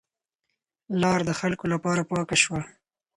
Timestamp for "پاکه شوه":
2.11-2.61